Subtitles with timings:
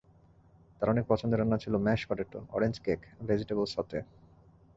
[0.77, 3.99] তাঁর অনেক পছন্দের রান্না ছিল mash potato, orange cake, vegetable সতে।